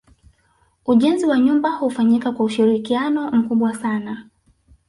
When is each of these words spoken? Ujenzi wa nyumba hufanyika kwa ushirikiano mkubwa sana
Ujenzi 0.85 1.25
wa 1.25 1.39
nyumba 1.39 1.69
hufanyika 1.71 2.31
kwa 2.31 2.45
ushirikiano 2.45 3.31
mkubwa 3.31 3.75
sana 3.75 4.27